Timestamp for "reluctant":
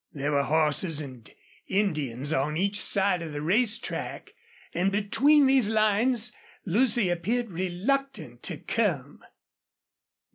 7.51-8.41